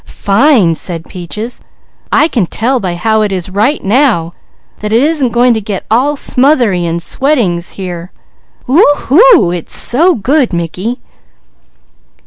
[0.03, 1.61] "Fine!" said Peaches.
[2.11, 4.33] "I can tell by how it is right now,
[4.79, 8.11] that it isn't going to get all smothery an' sweatin's here;
[8.67, 10.99] whoohoo it's so good, Mickey!"